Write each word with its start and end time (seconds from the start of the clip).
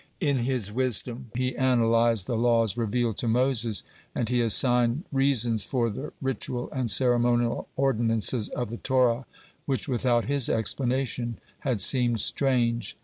In 0.19 0.39
his 0.39 0.71
wisdom 0.71 1.29
he 1.35 1.55
analyzed 1.55 2.25
the 2.25 2.35
laws 2.35 2.75
revealed 2.75 3.17
to 3.17 3.27
Moses, 3.27 3.83
and 4.15 4.29
he 4.29 4.41
assigned 4.41 5.03
reasons 5.11 5.63
for 5.63 5.91
the 5.91 6.11
ritual 6.23 6.71
and 6.71 6.89
ceremonial 6.89 7.67
ordinances 7.75 8.49
of 8.49 8.71
the 8.71 8.77
Torah, 8.77 9.27
which 9.67 9.87
without 9.87 10.25
his 10.25 10.49
explanation 10.49 11.37
had 11.59 11.81
seemed 11.81 12.19
strange. 12.19 12.97